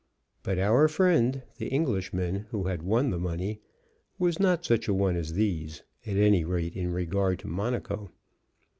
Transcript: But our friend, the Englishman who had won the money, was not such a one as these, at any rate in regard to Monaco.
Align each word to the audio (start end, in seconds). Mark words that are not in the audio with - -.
But 0.41 0.57
our 0.57 0.87
friend, 0.87 1.43
the 1.57 1.67
Englishman 1.67 2.47
who 2.49 2.63
had 2.63 2.81
won 2.81 3.11
the 3.11 3.19
money, 3.19 3.59
was 4.17 4.39
not 4.39 4.65
such 4.65 4.87
a 4.87 4.95
one 4.95 5.15
as 5.15 5.33
these, 5.33 5.83
at 6.07 6.17
any 6.17 6.43
rate 6.43 6.75
in 6.75 6.91
regard 6.91 7.37
to 7.41 7.47
Monaco. 7.47 8.09